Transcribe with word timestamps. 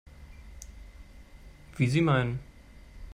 Wie 1.77 1.87
Sie 1.87 2.01
meinen. 2.01 2.39